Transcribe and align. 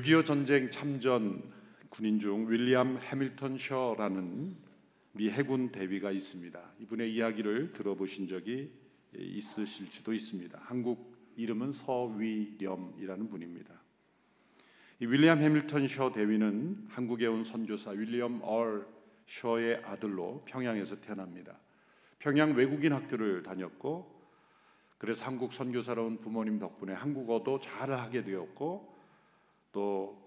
6.25 0.00 0.24
전쟁 0.24 0.70
참전 0.70 1.42
군인 1.90 2.18
중 2.18 2.50
윌리엄 2.50 2.98
해밀턴 3.02 3.58
셔라는 3.58 4.56
미 5.12 5.28
해군 5.28 5.70
대위가 5.72 6.10
있습니다. 6.10 6.58
이분의 6.80 7.12
이야기를 7.12 7.74
들어보신 7.74 8.26
적이 8.26 8.72
있으실지도 9.14 10.14
있습니다. 10.14 10.58
한국 10.62 11.14
이름은 11.36 11.74
서위렴이라는 11.74 13.28
분입니다. 13.28 13.74
이 15.00 15.06
윌리엄 15.06 15.42
해밀턴 15.42 15.86
셔 15.86 16.10
대위는 16.12 16.86
한국에 16.88 17.26
온 17.26 17.44
선교사 17.44 17.90
윌리엄 17.90 18.40
얼 18.42 18.86
셔의 19.26 19.82
아들로 19.84 20.42
평양에서 20.46 20.98
태어납니다. 21.00 21.58
평양 22.18 22.54
외국인 22.54 22.94
학교를 22.94 23.42
다녔고 23.42 24.18
그래서 24.96 25.26
한국 25.26 25.52
선교사로 25.52 26.06
온 26.06 26.20
부모님 26.22 26.58
덕분에 26.58 26.94
한국어도 26.94 27.60
잘 27.60 27.92
하게 27.92 28.24
되었고 28.24 28.89
또 29.72 30.20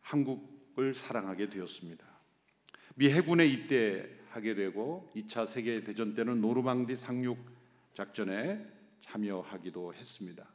한국을 0.00 0.94
사랑하게 0.94 1.50
되었습니다. 1.50 2.06
미 2.94 3.10
해군에 3.10 3.46
입대하게 3.46 4.54
되고 4.54 5.10
2차 5.14 5.46
세계 5.46 5.82
대전 5.84 6.14
때는 6.14 6.40
노르망디 6.40 6.96
상륙 6.96 7.38
작전에 7.94 8.64
참여하기도 9.00 9.94
했습니다. 9.94 10.46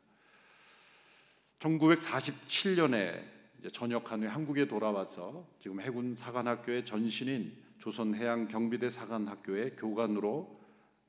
1947년에 1.59 3.23
전역한 3.71 4.23
후 4.23 4.27
한국에 4.27 4.67
돌아와서 4.67 5.47
지금 5.59 5.79
해군 5.79 6.15
사관학교의 6.15 6.85
전신인 6.85 7.55
조선해양경비대 7.77 8.89
사관학교의 8.89 9.75
교관으로 9.77 10.59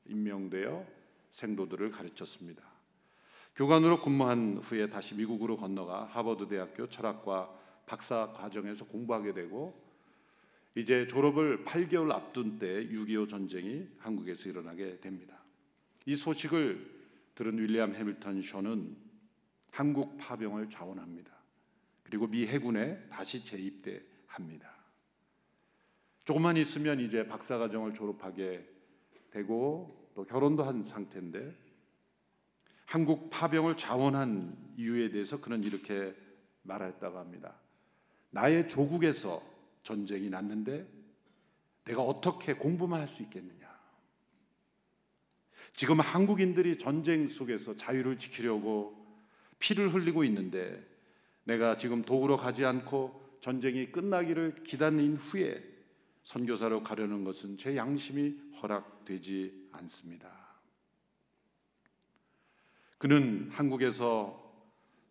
임명되어 0.07 0.87
생도들을 1.33 1.91
가르쳤습니다. 1.91 2.74
교관으로 3.57 4.01
근무한 4.01 4.59
후에 4.59 4.89
다시 4.89 5.15
미국으로 5.15 5.57
건너가 5.57 6.05
하버드 6.11 6.49
대학교 6.49 6.89
철학과 6.89 7.49
박사 7.87 8.33
과정에서 8.33 8.85
공부하게 8.85 9.33
되고 9.33 9.81
이제 10.75 11.07
졸업을 11.07 11.65
8개월 11.65 12.11
앞둔 12.11 12.59
때 12.59 12.89
6.25 12.89 13.29
전쟁이 13.29 13.87
한국에서 13.99 14.49
일어나게 14.49 14.99
됩니다. 15.01 15.39
이 16.05 16.17
소식을 16.17 16.95
들은 17.37 17.59
윌리엄 17.59 17.95
해밀턴 17.95 18.43
셔는 18.43 18.97
한국 19.71 20.19
파병을 20.19 20.69
자원합니다. 20.69 21.33
그리고 22.03 22.27
미 22.27 22.47
해군에 22.47 22.99
다시 23.09 23.45
재입대합니다. 23.45 24.75
조금만 26.25 26.57
있으면 26.57 27.01
이제 27.01 27.27
박사과정을 27.27 27.95
졸업하게 27.95 28.67
되고 29.31 30.11
또 30.15 30.25
결혼도 30.25 30.65
한 30.65 30.85
상태인데 30.85 31.64
한국 32.95 33.29
파병을 33.29 33.77
자원한 33.77 34.57
이유에 34.77 35.11
대해서 35.11 35.41
그는 35.41 35.65
이렇게 35.65 36.15
말했다고 36.63 37.19
합니다. 37.19 37.57
나의 38.31 38.69
조국에서 38.69 39.43
전쟁이 39.83 40.31
났는데 40.31 40.87
내가 41.87 42.03
어떻게 42.03 42.55
공부만 42.55 43.01
할 43.01 43.09
수 43.09 43.25
있겠느냐? 43.25 43.69
지금 45.73 45.99
한국인들이 45.99 46.79
전쟁 46.79 47.27
속에서 47.27 47.77
자유를 47.77 48.17
지키려고 48.17 49.05
피를 49.59 49.93
흘리고 49.93 50.23
있는데 50.23 50.81
내가 51.43 51.77
지금 51.77 52.03
도구로 52.03 52.37
가지 52.37 52.65
않고 52.65 53.39
전쟁이 53.41 53.91
끝나기를 53.91 54.63
기다린 54.63 55.17
후에 55.17 55.65
선교사로 56.23 56.85
가려는 56.85 57.25
것은 57.25 57.57
제 57.57 57.75
양심이 57.75 58.39
허락되지 58.63 59.71
않습니다. 59.73 60.44
그는 62.99 63.51
한국에서 63.51 64.43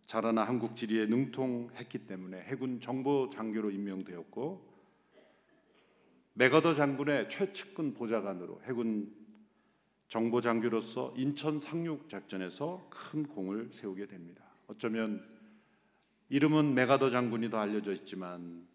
자라나 0.05 0.43
한국 0.43 0.75
지리에 0.75 1.05
능통했기 1.05 2.07
때문에 2.07 2.41
해군 2.43 2.79
정보 2.79 3.29
장교로 3.29 3.71
임명되었고 3.71 4.73
메가더 6.33 6.73
장군의 6.73 7.29
최측근 7.29 7.93
보좌관으로 7.93 8.61
해군 8.65 9.13
정보 10.07 10.41
장교로서 10.41 11.13
인천 11.17 11.59
상륙 11.59 12.09
작전에서 12.09 12.87
큰 12.89 13.23
공을 13.27 13.69
세우게 13.71 14.07
됩니다. 14.07 14.43
어쩌면 14.67 15.27
이름은 16.29 16.73
메가더 16.73 17.09
장군이 17.11 17.49
더 17.49 17.59
알려져 17.59 17.93
있지만 17.93 18.67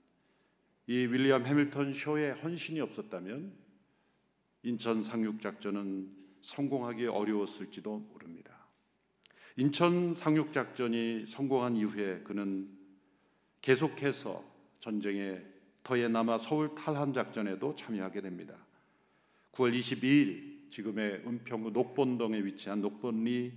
이 0.86 0.94
윌리엄 0.94 1.44
해밀턴 1.44 1.92
쇼의 1.92 2.34
헌신이 2.34 2.80
없었다면 2.80 3.52
인천 4.62 5.02
상륙 5.02 5.40
작전은 5.40 6.10
성공하기 6.40 7.06
어려웠을지도 7.06 7.98
모릅니다. 7.98 8.57
인천 9.60 10.14
상륙 10.14 10.52
작전이 10.52 11.26
성공한 11.26 11.74
이후에 11.74 12.20
그는 12.20 12.70
계속해서 13.60 14.44
전쟁에 14.78 15.44
터에 15.82 16.06
남아 16.06 16.38
서울 16.38 16.76
탈환 16.76 17.12
작전에도 17.12 17.74
참여하게 17.74 18.20
됩니다. 18.20 18.54
9월 19.50 19.76
22일 19.76 20.70
지금의 20.70 21.24
은평구 21.26 21.72
녹본동에 21.72 22.38
위치한 22.44 22.82
녹본리 22.82 23.52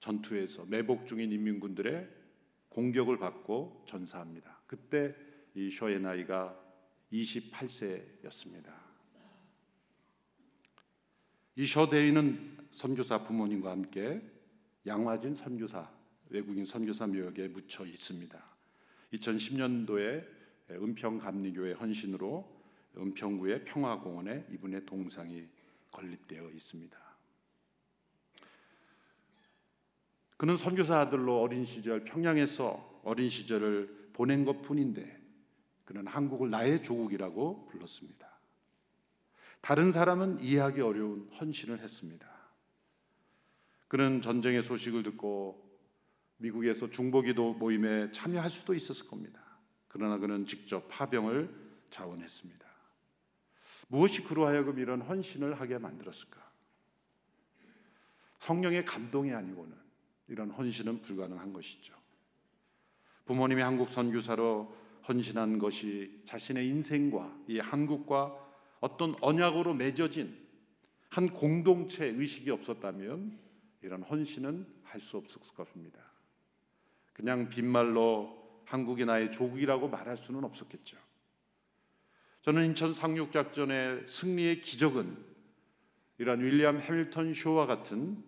전투에서 0.00 0.64
매복 0.64 1.06
중인 1.06 1.30
인민군들의 1.30 2.08
공격을 2.70 3.20
받고 3.20 3.84
전사합니다. 3.86 4.62
그때 4.66 5.14
이 5.54 5.70
쇼의 5.70 6.00
나이가 6.00 6.60
28세였습니다. 7.12 8.74
이쇼 11.54 11.88
대위는 11.88 12.58
선교사 12.72 13.22
부모님과 13.22 13.70
함께 13.70 14.20
양화진 14.86 15.34
선교사 15.34 15.90
외국인 16.28 16.64
선교사 16.64 17.06
묘역에 17.06 17.48
묻혀 17.48 17.84
있습니다. 17.84 18.42
2010년도에 19.12 20.24
은평 20.70 21.18
감리교회 21.18 21.72
헌신으로 21.72 22.60
은평구의 22.96 23.64
평화공원에 23.64 24.46
이분의 24.52 24.86
동상이 24.86 25.48
건립되어 25.90 26.50
있습니다. 26.50 26.98
그는 30.36 30.56
선교사 30.56 31.00
아들로 31.00 31.40
어린 31.40 31.64
시절 31.64 32.04
평양에서 32.04 33.02
어린 33.04 33.28
시절을 33.28 34.10
보낸 34.12 34.44
것뿐인데 34.44 35.20
그는 35.84 36.06
한국을 36.06 36.50
나의 36.50 36.82
조국이라고 36.82 37.66
불렀습니다. 37.66 38.30
다른 39.60 39.92
사람은 39.92 40.40
이해하기 40.40 40.80
어려운 40.80 41.28
헌신을 41.38 41.80
했습니다. 41.80 42.29
그는 43.90 44.20
전쟁의 44.20 44.62
소식을 44.62 45.02
듣고 45.02 45.68
미국에서 46.36 46.88
중보기도 46.88 47.54
모임에 47.54 48.12
참여할 48.12 48.48
수도 48.48 48.72
있었을 48.72 49.08
겁니다. 49.08 49.40
그러나 49.88 50.16
그는 50.16 50.46
직접 50.46 50.86
파병을 50.88 51.52
자원했습니다. 51.90 52.70
무엇이 53.88 54.22
그로 54.22 54.46
하여금 54.46 54.78
이런 54.78 55.00
헌신을 55.00 55.60
하게 55.60 55.78
만들었을까? 55.78 56.40
성령의 58.38 58.84
감동이 58.84 59.32
아니고는 59.32 59.76
이런 60.28 60.50
헌신은 60.52 61.02
불가능한 61.02 61.52
것이죠. 61.52 61.92
부모님이 63.24 63.60
한국 63.60 63.88
선교사로 63.88 64.72
헌신한 65.08 65.58
것이 65.58 66.22
자신의 66.26 66.68
인생과 66.68 67.38
이 67.48 67.58
한국과 67.58 68.36
어떤 68.78 69.16
언약으로 69.20 69.74
맺어진 69.74 70.38
한 71.08 71.28
공동체 71.28 72.06
의식이 72.06 72.52
없었다면 72.52 73.49
이런 73.82 74.02
헌신은 74.02 74.80
할 74.84 75.00
수 75.00 75.16
없을 75.16 75.40
것입니다. 75.54 76.00
그냥 77.12 77.48
빈말로 77.48 78.62
한국이 78.64 79.04
나의 79.04 79.30
조국이라고 79.32 79.88
말할 79.88 80.16
수는 80.16 80.44
없었겠죠. 80.44 80.96
저는 82.42 82.64
인천 82.66 82.92
상륙 82.92 83.30
작전의 83.32 84.06
승리의 84.06 84.60
기적은 84.62 85.16
이런 86.18 86.40
윌리엄 86.40 86.80
해밀턴 86.80 87.34
쇼와 87.34 87.66
같은 87.66 88.22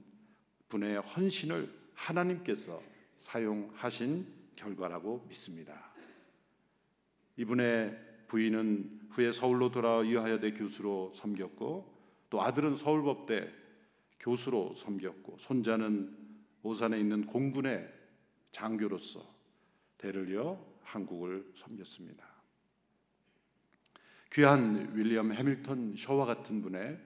분의 0.68 1.00
헌신을 1.00 1.72
하나님께서 1.94 2.82
사용하신 3.20 4.26
결과라고 4.56 5.24
믿습니다. 5.28 5.92
이분의 7.36 7.98
부인은 8.28 9.08
후에 9.10 9.32
서울로 9.32 9.70
돌아와 9.70 10.04
이화여대 10.04 10.52
교수로 10.52 11.12
섬겼고 11.14 11.92
또 12.30 12.42
아들은 12.42 12.76
서울법대 12.76 13.61
교수로 14.22 14.74
섬겼고 14.74 15.36
손자는 15.38 16.16
오산에 16.62 16.98
있는 16.98 17.26
공군의 17.26 17.92
장교로서 18.52 19.26
대를 19.98 20.30
이어 20.30 20.64
한국을 20.82 21.52
섬겼습니다. 21.56 22.24
귀한 24.32 24.96
윌리엄 24.96 25.32
해밀턴 25.32 25.94
셔와 25.96 26.24
같은 26.24 26.62
분의 26.62 26.98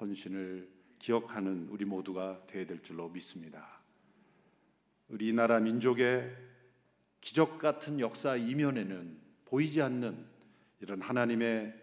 헌신을 0.00 0.68
기억하는 0.98 1.68
우리 1.70 1.84
모두가 1.84 2.46
되어야 2.46 2.66
될 2.66 2.82
줄로 2.82 3.08
믿습니다. 3.08 3.80
우리 5.08 5.32
나라 5.32 5.60
민족의 5.60 6.34
기적 7.20 7.58
같은 7.58 8.00
역사 8.00 8.36
이면에는 8.36 9.18
보이지 9.44 9.80
않는 9.80 10.26
이런 10.80 11.00
하나님의 11.00 11.74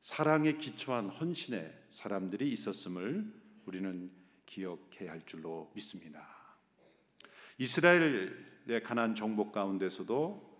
사랑에 0.00 0.54
기초한 0.54 1.08
헌신의 1.08 1.86
사람들이 1.90 2.50
있었음을 2.50 3.32
우리는 3.66 4.21
기억해야 4.52 5.12
할 5.12 5.22
줄로 5.24 5.70
믿습니다. 5.74 6.28
이스라엘의 7.56 8.82
가난 8.84 9.14
정복 9.14 9.52
가운데서도 9.52 10.52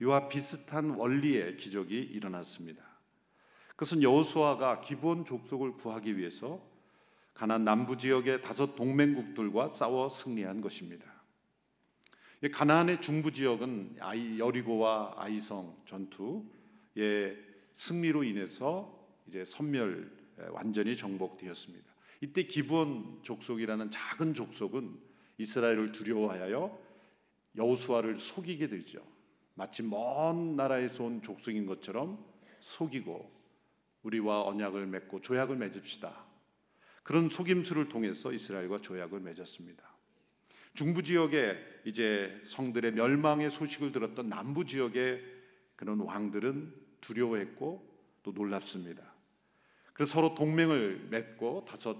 이와 0.00 0.28
비슷한 0.28 0.90
원리의 0.90 1.56
기적이 1.58 2.00
일어났습니다. 2.00 2.82
그것은 3.70 4.02
여호수아가 4.02 4.80
기브온 4.80 5.24
족속을 5.24 5.72
구하기 5.72 6.16
위해서 6.16 6.64
가나안 7.34 7.64
남부 7.64 7.98
지역의 7.98 8.42
다섯 8.42 8.76
동맹국들과 8.76 9.68
싸워 9.68 10.08
승리한 10.08 10.60
것입니다. 10.60 11.12
가나안의 12.52 13.00
중부 13.00 13.32
지역은 13.32 13.96
아이 14.00 14.38
여리고와 14.38 15.14
아이성 15.16 15.76
전투의 15.86 17.36
승리로 17.72 18.24
인해서 18.24 19.06
이제 19.26 19.44
선멸 19.44 20.10
완전히 20.50 20.96
정복되었습니다. 20.96 21.93
이때 22.20 22.44
기브온 22.44 23.20
족속이라는 23.22 23.90
작은 23.90 24.34
족속은 24.34 24.98
이스라엘을 25.38 25.92
두려워하여 25.92 26.78
여호수아를 27.56 28.16
속이게 28.16 28.68
되죠. 28.68 29.04
마치 29.54 29.82
먼 29.82 30.56
나라에서 30.56 31.04
온 31.04 31.22
족속인 31.22 31.66
것처럼 31.66 32.24
속이고 32.60 33.32
우리와 34.02 34.42
언약을 34.42 34.86
맺고 34.86 35.20
조약을 35.20 35.56
맺읍시다. 35.56 36.24
그런 37.02 37.28
속임수를 37.28 37.88
통해서 37.88 38.32
이스라엘과 38.32 38.80
조약을 38.80 39.20
맺었습니다. 39.20 39.94
중부 40.74 41.02
지역에 41.02 41.56
이제 41.84 42.40
성들의 42.44 42.92
멸망의 42.92 43.50
소식을 43.50 43.92
들었던 43.92 44.28
남부 44.28 44.64
지역의 44.64 45.22
그런 45.76 46.00
왕들은 46.00 46.74
두려워했고 47.00 47.94
또 48.22 48.32
놀랍습니다. 48.32 49.13
그래서 49.94 50.12
서로 50.12 50.34
동맹을 50.34 51.08
맺고 51.10 51.64
다섯 51.64 51.96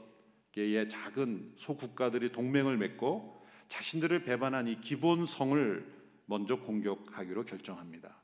개의 0.53 0.89
작은 0.89 1.55
소국가들이 1.57 2.33
동맹을 2.33 2.77
맺고 2.77 3.43
자신들을 3.69 4.25
배반한 4.25 4.69
이 4.69 4.81
기본 4.81 5.25
성을 5.27 5.95
먼저 6.27 6.57
공격하기로 6.57 7.45
결정합니다. 7.45 8.21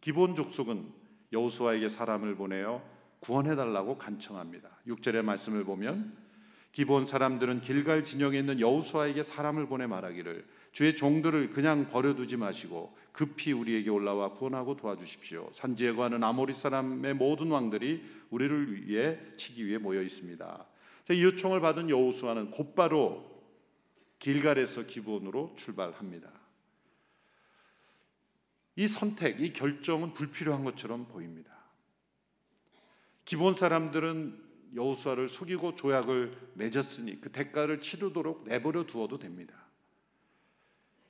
기본 0.00 0.34
족속은 0.34 0.92
여호수아에게 1.32 1.88
사람을 1.88 2.36
보내어 2.36 2.82
구원해 3.20 3.54
달라고 3.56 3.98
간청합니다. 3.98 4.70
6절의 4.86 5.22
말씀을 5.22 5.64
보면 5.64 6.16
기본 6.72 7.06
사람들은 7.06 7.62
길갈 7.62 8.04
진영에 8.04 8.38
있는 8.38 8.60
여호수아에게 8.60 9.22
사람을 9.22 9.66
보내 9.66 9.86
말하기를 9.86 10.46
주의 10.72 10.94
종들을 10.94 11.50
그냥 11.50 11.90
버려두지 11.90 12.36
마시고 12.36 12.96
급히 13.12 13.52
우리에게 13.52 13.90
올라와 13.90 14.30
구원하고 14.32 14.76
도와주십시오. 14.76 15.50
산지에 15.52 15.92
거하는 15.92 16.22
아모리 16.22 16.52
사람의 16.52 17.14
모든 17.14 17.50
왕들이 17.50 18.04
우리를 18.30 18.86
위해 18.86 19.18
치기 19.36 19.66
위해 19.66 19.78
모여 19.78 20.00
있습니다. 20.02 20.66
이 21.10 21.24
요청을 21.24 21.60
받은 21.60 21.90
여호수아는 21.90 22.52
곧바로 22.52 23.28
길갈에서 24.20 24.82
기본으로 24.82 25.54
출발합니다. 25.56 26.30
이 28.76 28.86
선택, 28.86 29.40
이 29.40 29.52
결정은 29.52 30.14
불필요한 30.14 30.64
것처럼 30.64 31.06
보입니다. 31.08 31.50
기본 33.24 33.54
사람들은 33.54 34.49
여호수아를 34.74 35.28
속이고 35.28 35.74
조약을 35.74 36.52
맺었으니 36.54 37.20
그 37.20 37.30
대가를 37.30 37.80
치르도록 37.80 38.44
내버려 38.44 38.84
두어도 38.86 39.18
됩니다. 39.18 39.54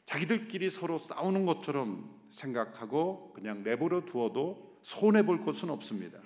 자기들끼리 0.06 0.70
서로 0.70 0.98
싸우는 0.98 1.46
것처럼 1.46 2.20
생각하고 2.30 3.32
그냥 3.32 3.62
내버려 3.62 4.04
두어도 4.04 4.80
손해 4.82 5.24
볼 5.24 5.44
것은 5.44 5.70
없습니다. 5.70 6.18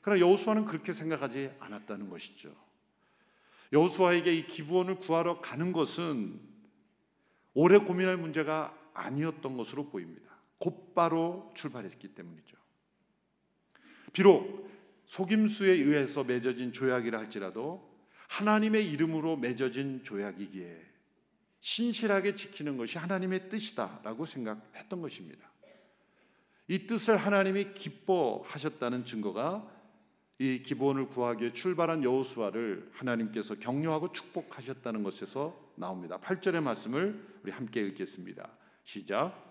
그러나 0.00 0.20
여호수아는 0.20 0.66
그렇게 0.66 0.92
생각하지 0.92 1.50
않았다는 1.58 2.08
것이죠. 2.08 2.54
여호수아에게 3.72 4.32
이 4.32 4.46
기부원을 4.46 5.00
구하러 5.00 5.40
가는 5.40 5.72
것은 5.72 6.40
오래 7.54 7.78
고민할 7.78 8.16
문제가 8.16 8.76
아니었던 8.94 9.56
것으로 9.56 9.88
보입니다. 9.88 10.30
곧바로 10.58 11.52
출발했기 11.54 12.14
때문이죠. 12.14 12.56
비록 14.12 14.70
속임수에 15.06 15.70
의해서 15.70 16.24
맺어진 16.24 16.72
조약이라 16.72 17.18
할지라도 17.18 17.96
하나님의 18.28 18.88
이름으로 18.90 19.36
맺어진 19.36 20.02
조약이기에 20.04 20.84
신실하게 21.60 22.34
지키는 22.34 22.76
것이 22.76 22.98
하나님의 22.98 23.48
뜻이다라고 23.48 24.24
생각했던 24.24 25.00
것입니다. 25.00 25.50
이 26.68 26.86
뜻을 26.86 27.16
하나님이 27.16 27.74
기뻐하셨다는 27.74 29.04
증거가 29.04 29.72
이 30.38 30.62
기본을 30.62 31.08
구하기 31.08 31.44
위해 31.44 31.52
출발한 31.52 32.04
여호수아를 32.04 32.90
하나님께서 32.92 33.54
격려하고 33.54 34.12
축복하셨다는 34.12 35.02
것에서 35.02 35.58
나옵니다. 35.76 36.18
8절의 36.18 36.62
말씀을 36.62 37.24
우리 37.42 37.52
함께 37.52 37.80
읽겠습니다. 37.82 38.50
시작. 38.84 39.44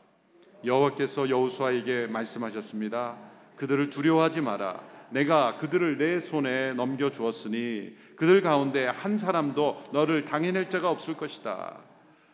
여호와께서 0.63 1.29
여호수아에게 1.29 2.07
말씀하셨습니다. 2.07 3.17
그들을 3.55 3.89
두려워하지 3.89 4.41
마라. 4.41 4.94
내가 5.11 5.57
그들을 5.57 5.97
내 5.97 6.19
손에 6.19 6.73
넘겨 6.73 7.09
주었으니 7.09 7.95
그들 8.15 8.41
가운데 8.41 8.85
한 8.85 9.17
사람도 9.17 9.89
너를 9.91 10.25
당해낼 10.25 10.69
자가 10.69 10.89
없을 10.89 11.15
것이다. 11.15 11.83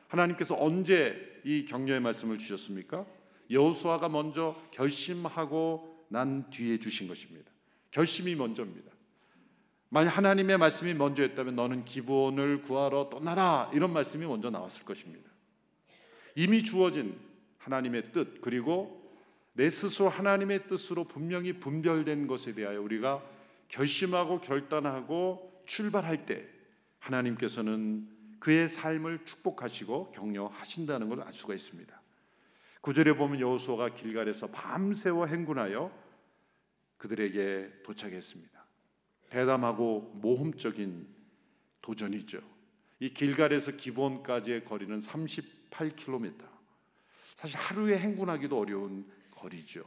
하나님께서 0.08 0.56
언제 0.58 1.42
이 1.44 1.66
격려의 1.66 2.00
말씀을 2.02 2.38
주셨습니까? 2.38 3.06
여호수아가 3.50 4.10
먼저 4.10 4.56
결심하고 4.72 6.06
난 6.10 6.50
뒤에 6.50 6.80
주신 6.80 7.08
것입니다. 7.08 7.52
결심이 7.92 8.36
먼저입니다. 8.36 8.92
만약 9.90 10.18
하나님의 10.18 10.58
말씀이 10.58 10.94
먼저였다면 10.94 11.56
너는 11.56 11.84
기부원을 11.84 12.62
구하러 12.62 13.10
떠나라 13.10 13.70
이런 13.74 13.92
말씀이 13.92 14.26
먼저 14.26 14.50
나왔을 14.50 14.86
것입니다. 14.86 15.30
이미 16.36 16.64
주어진 16.64 17.20
하나님의 17.58 18.12
뜻 18.14 18.40
그리고 18.42 19.01
내 19.54 19.70
스스로 19.70 20.10
하나님의 20.10 20.68
뜻으로 20.68 21.04
분명히 21.06 21.54
분별된 21.54 22.28
것에 22.28 22.54
대하여 22.54 22.82
우리가 22.82 23.24
결심하고 23.68 24.42
결단하고 24.42 25.64
출발할 25.66 26.26
때 26.26 26.48
하나님께서는 27.00 28.08
그의 28.40 28.68
삶을 28.68 29.26
축복하시고 29.26 30.12
격려하신다는 30.12 31.10
것을 31.10 31.24
알 31.24 31.34
수가 31.34 31.54
있습니다. 31.54 32.02
구절에 32.82 33.14
보면 33.16 33.40
여호수아가 33.40 33.90
길갈에서 33.90 34.48
밤새워 34.48 35.28
행군하여 35.28 35.92
그들에게 36.98 37.84
도착했습니다. 37.84 38.66
대담하고 39.30 40.12
모험적인 40.16 41.08
도전이죠. 41.82 42.42
이 43.00 43.14
길갈에서 43.14 43.74
기본까지의 43.74 44.66
거리는 44.66 45.00
38km. 45.00 46.48
사실 47.36 47.58
하루에 47.58 47.98
행군하기도 47.98 48.60
어려운 48.60 49.10
거리죠. 49.42 49.84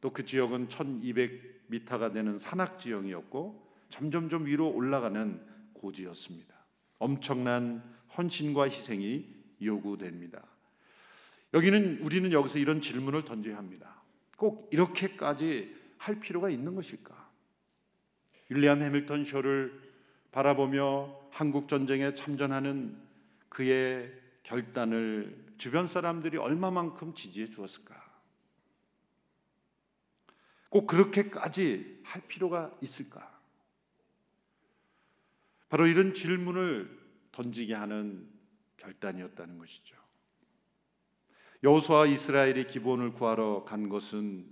또 0.00 0.12
그 0.12 0.24
지역은 0.24 0.68
1200m가 0.68 2.12
되는 2.12 2.38
산악 2.38 2.78
지형이었고 2.78 3.66
점점 3.88 4.28
점 4.28 4.46
위로 4.46 4.68
올라가는 4.70 5.40
고지였습니다. 5.72 6.54
엄청난 6.98 7.82
헌신과 8.16 8.64
희생이 8.64 9.26
요구됩니다. 9.62 10.42
여기는 11.54 12.00
우리는 12.02 12.32
여기서 12.32 12.58
이런 12.58 12.80
질문을 12.80 13.24
던져야 13.24 13.56
합니다. 13.56 14.02
꼭 14.36 14.68
이렇게까지 14.72 15.74
할 15.98 16.20
필요가 16.20 16.50
있는 16.50 16.74
것일까? 16.74 17.30
윌리엄 18.48 18.82
해밀턴 18.82 19.24
쇼를 19.24 19.80
바라보며 20.30 21.28
한국 21.30 21.68
전쟁에 21.68 22.14
참전하는 22.14 22.96
그의 23.48 24.12
결단을 24.42 25.46
주변 25.56 25.88
사람들이 25.88 26.36
얼마만큼 26.36 27.14
지지해 27.14 27.48
주었을까? 27.48 28.05
꼭 30.68 30.86
그렇게까지 30.86 32.00
할 32.04 32.22
필요가 32.26 32.76
있을까? 32.80 33.36
바로 35.68 35.86
이런 35.86 36.14
질문을 36.14 36.98
던지게 37.32 37.74
하는 37.74 38.28
결단이었다는 38.76 39.58
것이죠. 39.58 39.96
여호수아 41.62 42.06
이스라엘이 42.06 42.66
기본을 42.68 43.12
구하러 43.12 43.64
간 43.64 43.88
것은 43.88 44.46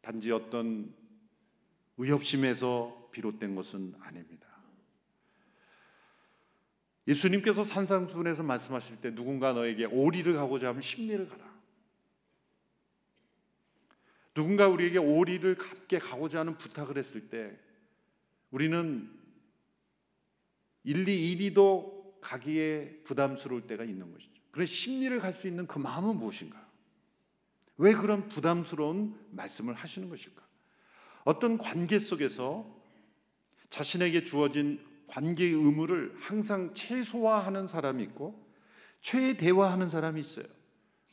단지 0.00 0.32
어떤 0.32 0.94
의협심에서 1.96 3.10
비롯된 3.12 3.54
것은 3.54 3.94
아닙니다. 4.00 4.48
예수님께서 7.06 7.62
산상수훈에서 7.62 8.42
말씀하실 8.42 9.00
때 9.00 9.14
누군가 9.14 9.52
너에게 9.52 9.84
오리를 9.84 10.32
가고자 10.34 10.68
하면 10.68 10.80
십리를 10.80 11.28
가라. 11.28 11.53
누군가 14.34 14.68
우리에게 14.68 14.98
오리를 14.98 15.56
함께 15.58 15.98
가고자 15.98 16.40
하는 16.40 16.58
부탁을 16.58 16.98
했을 16.98 17.28
때 17.28 17.56
우리는 18.50 19.10
1, 20.82 21.08
2, 21.08 21.52
1위도 21.52 22.20
가기에 22.20 23.02
부담스러울 23.04 23.66
때가 23.66 23.84
있는 23.84 24.12
것이죠. 24.12 24.32
그래서 24.50 24.72
심리를 24.72 25.18
갈 25.20 25.32
수 25.32 25.48
있는 25.48 25.66
그 25.66 25.78
마음은 25.78 26.16
무엇인가? 26.16 26.64
왜 27.76 27.92
그런 27.92 28.28
부담스러운 28.28 29.18
말씀을 29.30 29.74
하시는 29.74 30.08
것일까? 30.08 30.42
어떤 31.24 31.58
관계 31.58 31.98
속에서 31.98 32.72
자신에게 33.70 34.24
주어진 34.24 34.80
관계의 35.06 35.52
의무를 35.52 36.14
항상 36.20 36.72
최소화하는 36.74 37.66
사람이 37.66 38.02
있고 38.04 38.46
최대화하는 39.00 39.90
사람이 39.90 40.20
있어요. 40.20 40.46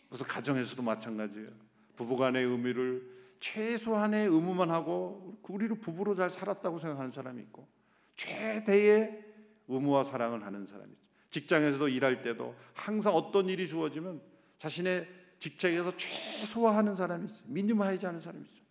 그래서 0.10 0.26
가정에서도 0.26 0.82
마찬가지예요. 0.82 1.50
부부간의 1.96 2.46
의무를 2.46 3.11
최소한의 3.42 4.28
의무만 4.28 4.70
하고 4.70 5.38
우리를 5.42 5.80
부부로 5.80 6.16
잘 6.16 6.30
살았다고 6.30 6.80
생각하는 6.80 7.12
사람이 7.12 7.42
있고 7.44 7.68
최대의 8.16 9.26
의무와 9.68 10.06
사랑을 10.06 10.46
하는 10.46 10.66
사람이 10.66 10.94
있죠. 10.94 11.02
직장에서도 11.32 11.90
일할 11.90 12.22
때도 12.22 12.56
항상 12.74 13.14
어떤 13.16 13.50
일이 13.50 13.68
주어지면 13.68 14.22
자신의 14.58 15.08
직책에서 15.40 15.98
최소화하는 15.98 16.96
사람이 16.96 17.26
있어요. 17.26 17.44
미니마이즈 17.48 18.06
하는 18.06 18.20
사람이 18.22 18.46
있어요. 18.46 18.62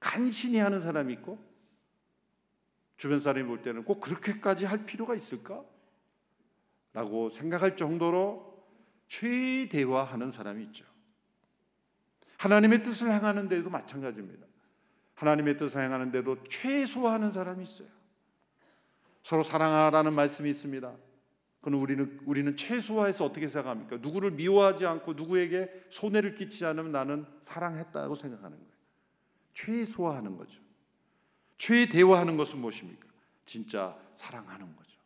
간신히 0.00 0.58
하는 0.58 0.80
사람이 0.80 1.12
있고 1.14 1.38
주변 2.96 3.20
사람이 3.20 3.46
볼 3.46 3.60
때는 3.60 3.84
꼭 3.84 4.00
그렇게까지 4.00 4.64
할 4.64 4.86
필요가 4.86 5.14
있을까? 5.14 5.62
라고 6.94 7.28
생각할 7.28 7.76
정도로 7.76 8.64
최대화하는 9.08 10.30
사람이 10.30 10.64
있죠. 10.64 10.86
하나님의 12.38 12.82
뜻을 12.82 13.10
행하는 13.12 13.48
데도 13.48 13.70
마찬가지입니다. 13.70 14.46
하나님의 15.14 15.56
뜻을 15.56 15.82
행하는 15.82 16.10
데도 16.10 16.44
최소화하는 16.44 17.30
사람이 17.30 17.64
있어요. 17.64 17.88
서로 19.22 19.42
사랑하라는 19.42 20.12
말씀이 20.12 20.48
있습니다. 20.50 20.94
그는 21.60 21.78
우리는 21.78 22.20
우리는 22.26 22.56
최소화해서 22.56 23.24
어떻게 23.24 23.48
생각합니까? 23.48 23.96
누구를 23.96 24.30
미워하지 24.32 24.86
않고 24.86 25.14
누구에게 25.14 25.68
손해를 25.90 26.36
끼치지 26.36 26.64
않으면 26.64 26.92
나는 26.92 27.26
사랑했다고 27.42 28.14
생각하는 28.14 28.56
거예요. 28.56 28.72
최소화하는 29.52 30.36
거죠. 30.36 30.60
최대화하는 31.58 32.36
것은 32.36 32.60
무엇입니까? 32.60 33.08
진짜 33.46 33.98
사랑하는 34.14 34.76
거죠. 34.76 35.00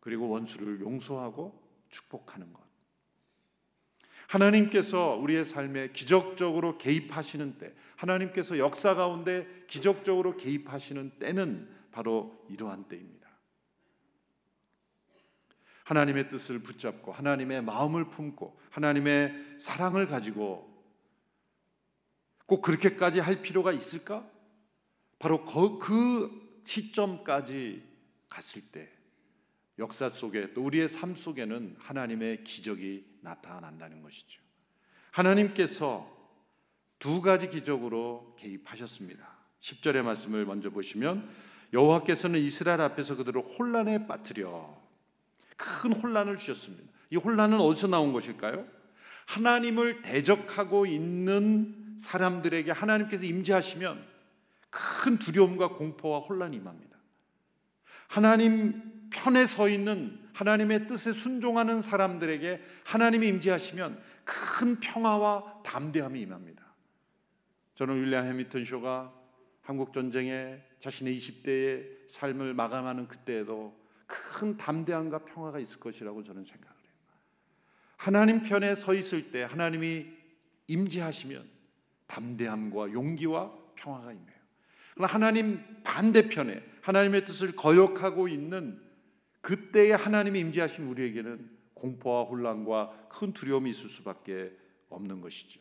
그리고 0.00 0.28
원수를 0.28 0.80
용서하고 0.80 1.62
축복하는 1.88 2.52
것. 2.52 2.60
하나님께서 4.32 5.14
우리의 5.16 5.44
삶에 5.44 5.88
기적적으로 5.92 6.78
개입하시는 6.78 7.58
때, 7.58 7.74
하나님께서 7.96 8.56
역사 8.56 8.94
가운데 8.94 9.46
기적적으로 9.66 10.38
개입하시는 10.38 11.18
때는 11.18 11.68
바로 11.90 12.42
이러한 12.48 12.84
때입니다. 12.88 13.28
하나님의 15.84 16.30
뜻을 16.30 16.60
붙잡고 16.60 17.12
하나님의 17.12 17.62
마음을 17.62 18.08
품고 18.08 18.58
하나님의 18.70 19.56
사랑을 19.58 20.06
가지고 20.06 20.72
꼭 22.46 22.62
그렇게까지 22.62 23.20
할 23.20 23.42
필요가 23.42 23.70
있을까? 23.72 24.26
바로 25.18 25.44
그 25.78 26.62
시점까지 26.64 27.82
갔을 28.30 28.62
때 28.72 28.90
역사 29.78 30.08
속에 30.08 30.54
또 30.54 30.62
우리의 30.62 30.88
삶 30.88 31.14
속에는 31.14 31.76
하나님의 31.78 32.44
기적이 32.44 33.11
나타난다는 33.22 34.02
것이죠. 34.02 34.40
하나님께서 35.10 36.10
두 36.98 37.20
가지 37.20 37.48
기적으로 37.48 38.36
개입하셨습니다. 38.38 39.26
10절의 39.60 40.02
말씀을 40.02 40.44
먼저 40.44 40.70
보시면 40.70 41.28
여호와께서는 41.72 42.38
이스라엘 42.38 42.80
앞에서 42.80 43.16
그들을 43.16 43.40
혼란에 43.40 44.06
빠뜨려 44.06 44.76
큰 45.56 45.92
혼란을 45.92 46.36
주셨습니다. 46.36 46.92
이 47.10 47.16
혼란은 47.16 47.60
어디서 47.60 47.88
나온 47.88 48.12
것일까요? 48.12 48.66
하나님을 49.26 50.02
대적하고 50.02 50.86
있는 50.86 51.96
사람들에게 51.98 52.70
하나님께서 52.70 53.24
임재하시면 53.24 54.04
큰 54.70 55.18
두려움과 55.18 55.68
공포와 55.76 56.20
혼란이 56.20 56.56
임합니다. 56.56 56.96
하나님 58.08 59.01
편에 59.12 59.46
서 59.46 59.68
있는 59.68 60.18
하나님의 60.32 60.86
뜻에 60.86 61.12
순종하는 61.12 61.82
사람들에게 61.82 62.60
하나님이 62.84 63.28
임재하시면 63.28 64.02
큰 64.24 64.80
평화와 64.80 65.62
담대함이 65.62 66.20
임합니다. 66.20 66.62
저는 67.74 68.02
윌리엄 68.02 68.26
해미턴 68.26 68.64
쇼가 68.64 69.12
한국 69.62 69.92
전쟁에 69.92 70.60
자신의 70.80 71.16
20대의 71.16 72.08
삶을 72.08 72.54
마감하는 72.54 73.08
그때에도 73.08 73.80
큰 74.06 74.56
담대함과 74.56 75.20
평화가 75.20 75.58
있을 75.60 75.78
것이라고 75.78 76.22
저는 76.22 76.44
생각을 76.44 76.76
해요. 76.76 76.92
하나님 77.96 78.42
편에 78.42 78.74
서 78.74 78.94
있을 78.94 79.30
때 79.30 79.44
하나님이 79.44 80.06
임재하시면 80.66 81.48
담대함과 82.08 82.92
용기와 82.92 83.52
평화가 83.76 84.12
임해요. 84.12 84.42
그러나 84.94 85.12
하나님 85.12 85.64
반대편에 85.84 86.62
하나님의 86.82 87.24
뜻을 87.24 87.56
거역하고 87.56 88.28
있는 88.28 88.81
그때에 89.42 89.92
하나님이 89.92 90.40
임재하신 90.40 90.86
우리에게는 90.86 91.50
공포와 91.74 92.24
혼란과 92.24 93.08
큰 93.10 93.32
두려움이 93.32 93.70
있을 93.70 93.90
수밖에 93.90 94.52
없는 94.88 95.20
것이죠. 95.20 95.60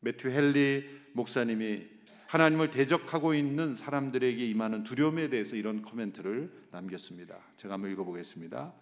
매튜 0.00 0.30
헬리 0.30 0.84
목사님이 1.12 1.86
하나님을 2.28 2.70
대적하고 2.70 3.34
있는 3.34 3.74
사람들에게 3.74 4.46
임하는 4.48 4.84
두려움에 4.84 5.28
대해서 5.28 5.54
이런 5.56 5.82
코멘트를 5.82 6.50
남겼습니다. 6.70 7.36
제가 7.58 7.74
한번 7.74 7.90
읽어보겠습니다. 7.92 8.72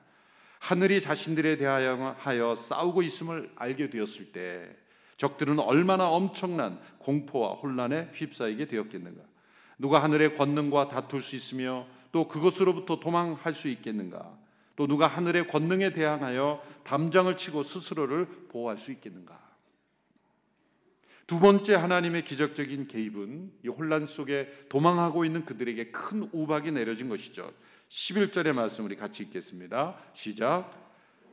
하늘이 0.61 1.01
자신들에 1.01 1.57
대하여 1.57 2.55
싸우고 2.57 3.03
있음을 3.03 3.51
알게 3.57 3.91
되었을 3.91 4.33
때 4.33 4.77
적들은 5.17 5.59
얼마나 5.59 6.09
엄청난 6.11 6.79
공포와 6.99 7.55
혼란에 7.55 8.11
휩싸이게 8.13 8.67
되었겠는가. 8.67 9.23
누가 9.79 10.03
하늘의 10.03 10.37
권능과 10.37 10.89
다툴 10.89 11.23
수 11.23 11.35
있으며 11.35 11.87
또 12.13 12.29
그것으로부터 12.29 13.01
도망할 13.01 13.55
수 13.55 13.69
있겠는가? 13.69 14.39
또 14.77 14.87
누가 14.87 15.07
하늘의 15.07 15.49
권능에 15.49 15.93
대항하여 15.93 16.63
담장을 16.85 17.37
치고 17.37 17.63
스스로를 17.63 18.27
보호할 18.49 18.77
수 18.77 18.93
있겠는가? 18.93 19.39
두 21.27 21.39
번째 21.39 21.75
하나님의 21.75 22.25
기적적인 22.25 22.89
개입은 22.89 23.53
이 23.65 23.69
혼란 23.69 24.07
속에 24.07 24.51
도망하고 24.69 25.25
있는 25.25 25.45
그들에게 25.45 25.93
큰 25.93 26.29
우박이 26.33 26.73
내려진 26.73 27.09
것이죠. 27.09 27.53
11절의 27.89 28.53
말씀 28.53 28.85
우리 28.85 28.97
같이 28.97 29.23
읽겠습니다. 29.23 29.97
시작. 30.13 30.73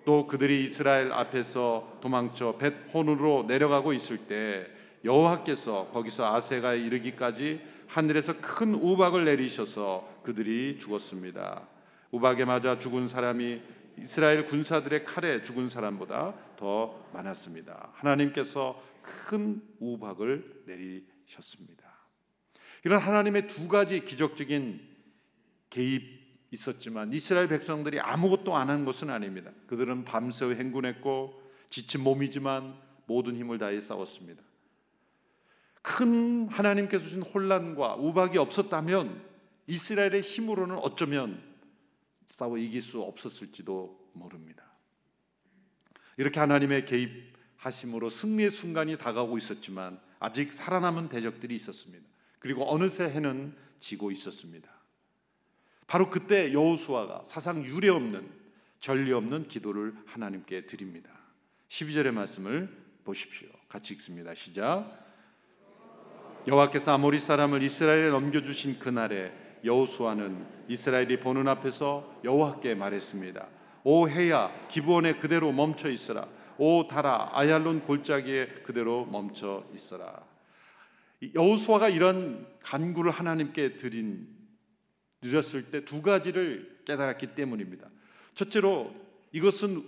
또 0.05 0.27
그들이 0.27 0.63
이스라엘 0.63 1.11
앞에서 1.11 1.97
도망쳐 2.01 2.57
벳 2.59 2.73
혼으로 2.93 3.45
내려가고 3.47 3.91
있을 3.91 4.17
때 4.17 4.67
여호와께서 5.07 5.89
거기서 5.93 6.35
아세가에 6.35 6.79
이르기까지 6.79 7.61
하늘에서 7.87 8.39
큰 8.41 8.75
우박을 8.75 9.23
내리셔서 9.25 10.21
그들이 10.23 10.77
죽었습니다. 10.79 11.65
우박에 12.11 12.43
맞아 12.45 12.77
죽은 12.77 13.07
사람이 13.07 13.61
이스라엘 13.99 14.45
군사들의 14.45 15.05
칼에 15.05 15.41
죽은 15.41 15.69
사람보다 15.69 16.35
더 16.57 17.03
많았습니다. 17.13 17.91
하나님께서 17.93 18.81
큰 19.01 19.61
우박을 19.79 20.63
내리셨습니다. 20.65 21.87
이런 22.83 23.01
하나님의 23.01 23.47
두 23.47 23.67
가지 23.67 24.03
기적적인 24.03 24.81
개입 25.69 26.17
있었지만 26.51 27.11
이스라엘 27.13 27.47
백성들이 27.47 27.99
아무것도 27.99 28.55
안 28.55 28.69
한 28.69 28.85
것은 28.85 29.09
아닙니다. 29.09 29.51
그들은 29.67 30.03
밤새 30.05 30.45
행군했고 30.45 31.41
지친 31.69 32.01
몸이지만 32.01 32.75
모든 33.05 33.35
힘을 33.35 33.57
다해 33.57 33.79
싸웠습니다. 33.81 34.43
큰 35.87 36.49
하나님께서 36.49 37.05
주신 37.05 37.21
혼란과 37.21 37.95
우박이 37.95 38.37
없었다면 38.37 39.23
이스라엘의 39.67 40.19
힘으로는 40.21 40.75
어쩌면 40.75 41.41
싸워 42.25 42.57
이길 42.57 42.81
수 42.81 43.01
없었을지도 43.01 44.11
모릅니다. 44.11 44.65
이렇게 46.17 46.41
하나님의 46.41 46.83
개입하심으로 46.83 48.09
승리의 48.09 48.51
순간이 48.51 48.97
다가오고 48.97 49.37
있었지만 49.37 50.01
아직 50.19 50.51
살아남은 50.51 51.07
대적들이 51.07 51.55
있었습니다. 51.55 52.05
그리고 52.39 52.69
어느새 52.69 53.05
해는 53.05 53.55
지고 53.79 54.11
있었습니다. 54.11 54.69
바로 55.87 56.09
그때 56.09 56.51
여호수아가 56.51 57.23
사상 57.23 57.63
유례 57.63 57.87
없는 57.87 58.29
전례 58.81 59.13
없는 59.13 59.47
기도를 59.47 59.95
하나님께 60.05 60.65
드립니다. 60.65 61.09
12절의 61.69 62.11
말씀을 62.11 62.85
보십시오. 63.05 63.47
같이 63.69 63.93
읽습니다. 63.93 64.35
시작. 64.35 65.06
여호와께서 66.47 66.93
아모리 66.93 67.19
사람을 67.19 67.61
이스라엘에 67.61 68.09
넘겨 68.09 68.41
주신 68.41 68.79
그날에 68.79 69.33
여호수아는 69.65 70.45
이스라엘이 70.69 71.19
보는 71.19 71.45
앞에서 71.45 72.21
여호와께 72.23 72.73
말했습니다. 72.73 73.47
오 73.83 74.07
해야 74.07 74.49
기브온에 74.69 75.19
그대로 75.19 75.51
멈춰 75.51 75.89
있으라. 75.89 76.29
오 76.57 76.87
달아 76.87 77.31
아얄론 77.33 77.81
골짜기에 77.81 78.61
그대로 78.63 79.05
멈춰 79.05 79.65
있어라. 79.75 80.25
여호수아가 81.35 81.89
이런 81.89 82.47
간구를 82.61 83.11
하나님께 83.11 83.75
드린 83.75 84.29
드렸을 85.19 85.69
때 85.69 85.83
두 85.83 86.01
가지를 86.01 86.79
깨달았기 86.85 87.35
때문입니다. 87.35 87.89
첫째로 88.35 88.95
이것은 89.33 89.83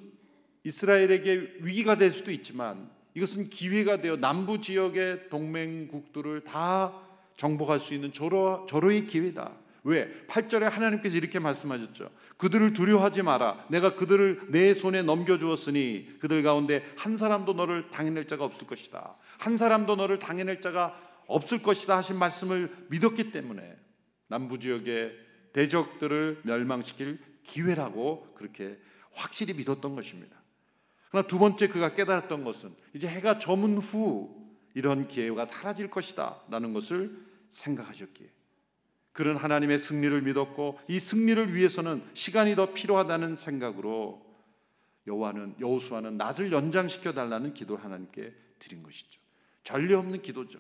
이스라엘에게 0.65 1.59
위기가 1.61 1.95
될 1.95 2.11
수도 2.11 2.31
있지만 2.31 2.91
이것은 3.19 3.49
기회가 3.49 3.99
되어 3.99 4.15
남부 4.15 4.61
지역의 4.61 5.27
동맹국들을 5.29 6.41
다 6.45 6.93
정복할 7.35 7.81
수 7.81 7.93
있는 7.93 8.13
절호, 8.13 8.65
절호의 8.69 9.07
기회다. 9.07 9.51
왜? 9.83 10.09
8절에 10.27 10.61
하나님께서 10.61 11.17
이렇게 11.17 11.37
말씀하셨죠. 11.39 12.09
그들을 12.37 12.71
두려워하지 12.71 13.23
마라. 13.23 13.65
내가 13.69 13.95
그들을 13.95 14.47
내 14.51 14.73
손에 14.73 15.01
넘겨주었으니 15.01 16.19
그들 16.19 16.43
가운데 16.43 16.85
한 16.95 17.17
사람도 17.17 17.53
너를 17.53 17.89
당해낼 17.91 18.25
자가 18.27 18.45
없을 18.45 18.65
것이다. 18.65 19.17
한 19.37 19.57
사람도 19.57 19.97
너를 19.97 20.19
당해낼 20.19 20.61
자가 20.61 20.97
없을 21.27 21.61
것이다 21.61 21.97
하신 21.97 22.17
말씀을 22.17 22.73
믿었기 22.89 23.31
때문에 23.31 23.77
남부 24.27 24.59
지역의 24.59 25.13
대적들을 25.51 26.41
멸망시킬 26.43 27.19
기회라고 27.43 28.33
그렇게 28.35 28.77
확실히 29.11 29.53
믿었던 29.55 29.95
것입니다. 29.95 30.38
그러나 31.09 31.27
두 31.27 31.39
번째 31.39 31.67
그가 31.67 31.95
깨달았던 31.95 32.43
것은 32.43 32.73
이제 32.93 33.07
해가 33.07 33.39
저문 33.39 33.77
후 33.77 34.39
이런 34.73 35.07
기회가 35.07 35.45
사라질 35.45 35.89
것이다라는 35.89 36.73
것을 36.73 37.25
생각하셨기에 37.49 38.27
그런 39.11 39.35
하나님의 39.35 39.79
승리를 39.79 40.21
믿었고 40.21 40.79
이 40.87 40.99
승리를 40.99 41.53
위해서는 41.53 42.03
시간이 42.13 42.55
더 42.55 42.73
필요하다는 42.73 43.35
생각으로 43.35 44.25
여호와는 45.07 45.55
여호수아는 45.59 46.17
낮을 46.17 46.51
연장시켜 46.51 47.13
달라는 47.13 47.53
기도를 47.53 47.83
하나님께 47.83 48.33
드린 48.59 48.83
것이죠. 48.83 49.19
전례 49.63 49.95
없는 49.95 50.21
기도죠. 50.21 50.59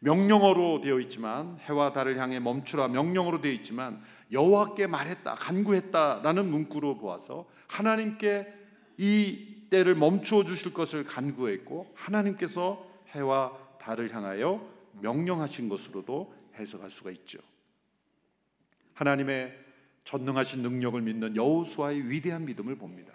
명령어로 0.00 0.80
되어 0.80 0.98
있지만 1.00 1.58
해와 1.60 1.92
달을 1.92 2.18
향해 2.18 2.40
멈추라 2.40 2.88
명령어로 2.88 3.40
되어 3.40 3.52
있지만 3.52 4.02
여호와께 4.32 4.86
말했다 4.86 5.34
간구했다라는 5.34 6.50
문구로 6.50 6.98
보아서 6.98 7.48
하나님께 7.68 8.59
이 9.02 9.68
때를 9.70 9.94
멈추어 9.94 10.44
주실 10.44 10.74
것을 10.74 11.04
간구했고 11.04 11.90
하나님께서 11.94 12.86
해와 13.12 13.56
달을 13.80 14.14
향하여 14.14 14.68
명령하신 15.00 15.70
것으로도 15.70 16.34
해석할 16.56 16.90
수가 16.90 17.10
있죠. 17.12 17.38
하나님의 18.92 19.58
전능하신 20.04 20.60
능력을 20.60 21.00
믿는 21.00 21.34
여호수아의 21.34 22.10
위대한 22.10 22.44
믿음을 22.44 22.76
봅니다. 22.76 23.14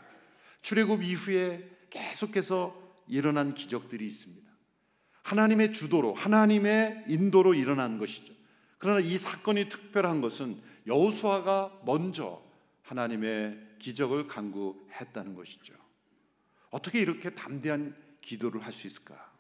출애굽 0.64 1.04
이후에 1.04 1.70
계속해서 1.92 2.76
일어난 3.08 3.54
기적들이 3.54 4.08
있습니다. 4.08 4.52
하나님의 5.22 5.72
주도로 5.72 6.16
하나님의 6.16 7.04
인도로 7.08 7.54
일어난 7.54 8.00
것이죠. 8.00 8.34
그러나 8.80 9.02
이 9.02 9.20
사건이 9.20 9.70
특별한 9.70 10.22
것은 10.22 10.60
여호수아가 10.88 11.82
먼저 11.86 12.44
하나님의 12.86 13.60
기적을 13.80 14.28
간구했다는 14.28 15.36
것이죠. 15.36 15.74
어떻게 16.70 17.00
이렇게 17.00 17.32
담대한 17.32 17.96
기도를 18.22 18.64
할 18.64 18.74
수 18.74 18.88
있을까? 18.88 19.34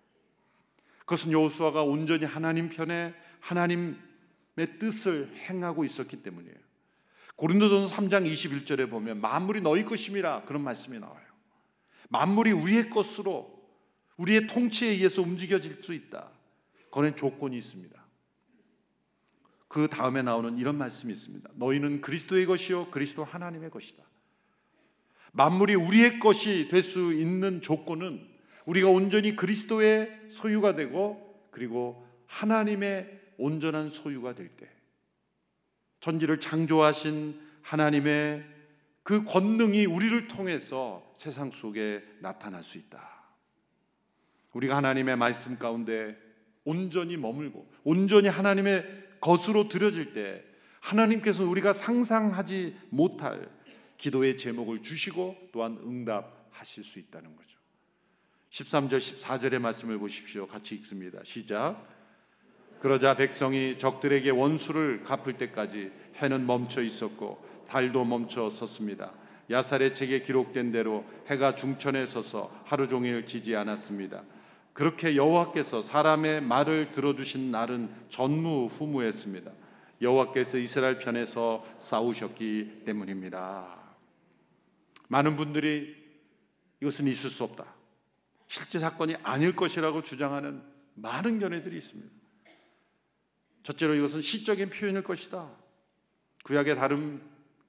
그것은 0.99 1.31
여호수아가 1.31 1.83
온전히 1.83 2.25
하나님 2.25 2.69
편에 2.69 3.13
하나님의 3.39 4.79
뜻을 4.79 5.35
행하고 5.37 5.85
있었기 5.85 6.23
때문이에요. 6.23 6.55
고린도전서 7.35 7.95
3장 7.95 8.25
21절에 8.25 8.89
보면 8.89 9.21
만물이 9.21 9.61
너희 9.61 9.83
것임이라 9.83 10.45
그런 10.45 10.63
말씀이 10.63 10.97
나와요. 10.99 11.25
만물이 12.09 12.51
우리의 12.53 12.89
것으로 12.89 13.53
우리의 14.17 14.47
통치에 14.47 14.89
의해서 14.89 15.21
움직여질 15.21 15.83
수 15.83 15.93
있다. 15.93 16.31
그런 16.89 17.15
조건이 17.15 17.57
있습니다. 17.57 18.04
그 19.67 19.87
다음에 19.87 20.21
나오는 20.21 20.57
이런 20.57 20.77
말씀이 20.77 21.11
있습니다. 21.13 21.49
너희는 21.55 22.01
그리스도의 22.01 22.45
것이요 22.45 22.91
그리스도 22.91 23.23
하나님의 23.23 23.69
것이다. 23.71 24.03
만물이 25.33 25.75
우리의 25.75 26.19
것이 26.19 26.69
될 26.69 26.81
수 26.81 27.13
있는 27.13 27.61
조건은 27.61 28.25
우리가 28.65 28.89
온전히 28.89 29.35
그리스도의 29.35 30.27
소유가 30.29 30.75
되고 30.75 31.47
그리고 31.51 32.07
하나님의 32.27 33.21
온전한 33.37 33.89
소유가 33.89 34.33
될 34.33 34.49
때, 34.49 34.69
전지를 35.99 36.39
창조하신 36.39 37.39
하나님의 37.61 38.45
그 39.03 39.23
권능이 39.23 39.85
우리를 39.85 40.27
통해서 40.27 41.13
세상 41.15 41.51
속에 41.51 42.03
나타날 42.21 42.63
수 42.63 42.77
있다. 42.77 43.23
우리가 44.53 44.77
하나님의 44.77 45.17
말씀 45.17 45.57
가운데 45.57 46.17
온전히 46.63 47.17
머물고 47.17 47.71
온전히 47.83 48.29
하나님의 48.29 49.04
것으로 49.25 49.67
들여질 49.67 50.13
때 50.13 50.43
하나님께서 50.81 51.43
우리가 51.43 51.73
상상하지 51.73 52.77
못할 52.89 53.49
기도의 53.97 54.37
제목을 54.37 54.83
주시고 54.83 55.49
또한 55.51 55.79
응답하실 55.83 56.83
수 56.83 56.99
있다는 56.99 57.35
거죠. 57.35 57.57
13절 58.51 58.97
14절의 58.99 59.57
말씀을 59.59 59.97
보십시오. 59.97 60.45
같이 60.45 60.75
읽습니다. 60.75 61.19
시작. 61.23 61.83
그러자 62.79 63.15
백성이 63.15 63.79
적들에게 63.79 64.29
원수를 64.29 65.01
갚을 65.01 65.37
때까지 65.37 65.91
해는 66.17 66.45
멈춰 66.45 66.83
있었고 66.83 67.43
달도 67.67 68.05
멈춰 68.05 68.51
섰습니다. 68.51 69.11
야살의 69.49 69.95
책에 69.95 70.21
기록된 70.21 70.71
대로 70.71 71.03
해가 71.27 71.55
중천에 71.55 72.05
서서 72.05 72.51
하루 72.63 72.87
종일 72.87 73.25
지지 73.25 73.55
않았습니다. 73.55 74.23
그렇게 74.75 75.15
여호와께서 75.15 75.81
사람의 75.81 76.41
말을 76.41 76.91
들어주신 76.91 77.49
날은 77.49 77.89
전무후무했습니다. 78.09 79.49
여호와께서 80.01 80.57
이스라엘 80.57 80.99
편에서 80.99 81.65
싸우셨기 81.77 82.81
때문입니다. 82.85 83.79
많은 85.07 85.37
분들이 85.37 85.95
이것은 86.81 87.07
있을 87.07 87.29
수 87.29 87.45
없다. 87.45 87.73
실제 88.47 88.77
사건이 88.77 89.15
아닐 89.23 89.55
것이라고 89.55 90.01
주장하는 90.01 90.61
많은 90.95 91.39
견해들이 91.39 91.77
있습니다. 91.77 92.11
첫째로 93.63 93.93
이것은 93.95 94.21
시적인 94.21 94.71
표현일 94.71 95.03
것이다. 95.03 95.51
구약의 96.43 96.75
다른 96.75 97.21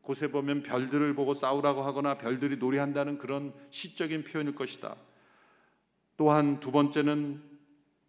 곳에 0.02 0.26
보면 0.26 0.64
별들을 0.64 1.14
보고 1.14 1.34
싸우라고 1.34 1.84
하거나 1.84 2.18
별들이 2.18 2.56
노래한다는 2.56 3.18
그런 3.18 3.54
시적인 3.70 4.24
표현일 4.24 4.56
것이다. 4.56 4.96
또한 6.16 6.60
두 6.60 6.70
번째는 6.70 7.42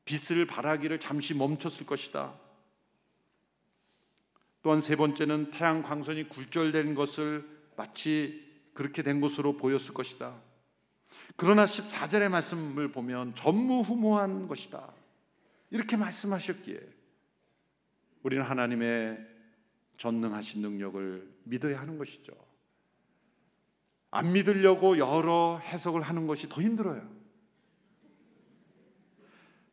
빛을 0.05 0.45
발하기를 0.45 0.99
잠시 0.99 1.33
멈췄을 1.33 1.85
것이다. 1.85 2.33
또한 4.61 4.81
세 4.81 4.95
번째는 4.95 5.51
태양 5.51 5.83
광선이 5.83 6.29
굴절된 6.29 6.95
것을 6.95 7.47
마치 7.75 8.45
그렇게 8.73 9.03
된 9.03 9.21
것으로 9.21 9.57
보였을 9.57 9.93
것이다. 9.93 10.35
그러나 11.35 11.65
14절의 11.65 12.29
말씀을 12.29 12.91
보면 12.91 13.35
전무후무한 13.35 14.47
것이다. 14.47 14.91
이렇게 15.69 15.97
말씀하셨기에 15.97 16.79
우리는 18.23 18.43
하나님의 18.43 19.25
전능하신 19.97 20.61
능력을 20.61 21.27
믿어야 21.43 21.79
하는 21.79 21.97
것이죠. 21.97 22.33
안 24.11 24.31
믿으려고 24.31 24.97
여러 24.97 25.59
해석을 25.59 26.01
하는 26.01 26.27
것이 26.27 26.49
더 26.49 26.61
힘들어요. 26.61 27.16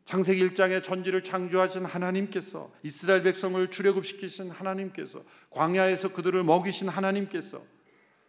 창세기 0.05 0.49
1장에 0.49 0.83
전지를 0.83 1.23
창조하신 1.23 1.87
하나님께서 1.87 2.71
이스라엘 2.83 3.23
백성을 3.23 3.71
출애굽시키신 3.71 4.51
하나님께서 4.51 5.25
광야에서 5.51 6.13
그들을 6.13 6.45
먹이신 6.45 6.89
하나님께서 6.89 7.65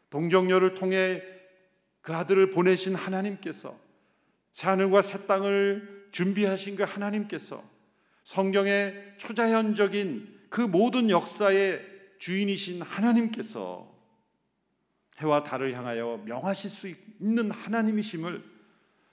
동정녀를 0.09 0.75
통해 0.75 1.21
그 2.01 2.13
아들을 2.13 2.51
보내신 2.51 2.95
하나님께서 2.95 3.77
새 4.53 4.69
하늘과 4.69 5.01
새 5.01 5.25
땅을 5.25 6.07
준비하신 6.11 6.77
그 6.77 6.83
하나님께서 6.83 7.61
성경의 8.23 9.15
초자연적인 9.17 10.45
그 10.49 10.61
모든 10.61 11.09
역사의 11.09 11.85
주인이신 12.19 12.81
하나님께서 12.81 13.93
해와 15.17 15.43
달을 15.43 15.73
향하여 15.73 16.21
명하실 16.25 16.69
수 16.69 16.87
있는 16.87 17.51
하나님이심을 17.51 18.43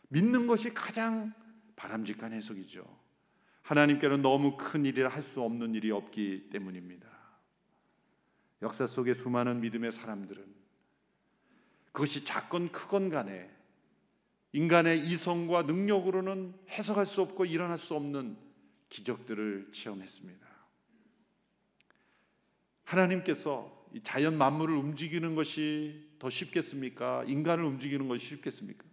믿는 0.08 0.46
것이 0.46 0.72
가장 0.72 1.32
바람직한 1.76 2.32
해석이죠. 2.32 2.84
하나님께는 3.62 4.22
너무 4.22 4.56
큰 4.56 4.84
일이라 4.84 5.08
할 5.08 5.22
수 5.22 5.40
없는 5.42 5.74
일이 5.74 5.90
없기 5.90 6.48
때문입니다. 6.50 7.08
역사 8.60 8.86
속의 8.86 9.14
수많은 9.14 9.60
믿음의 9.60 9.92
사람들은 9.92 10.44
그것이 11.92 12.24
작건 12.24 12.72
크건 12.72 13.10
간에 13.10 13.50
인간의 14.52 15.00
이성과 15.00 15.62
능력으로는 15.62 16.54
해석할 16.70 17.06
수 17.06 17.22
없고 17.22 17.44
일어날 17.46 17.78
수 17.78 17.94
없는 17.94 18.36
기적들을 18.88 19.70
체험했습니다. 19.72 20.46
하나님께서 22.84 23.86
자연 24.02 24.36
만물을 24.36 24.74
움직이는 24.74 25.34
것이 25.34 26.10
더 26.18 26.28
쉽겠습니까? 26.28 27.24
인간을 27.26 27.64
움직이는 27.64 28.08
것이 28.08 28.26
쉽겠습니까? 28.26 28.84